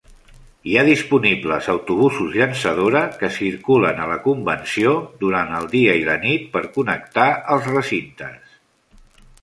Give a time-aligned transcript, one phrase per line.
[0.69, 6.19] Hi ha disponibles autobusos llançadora que circulen a la convenció durant el dia i la
[6.29, 8.59] nit per connectar els recintes.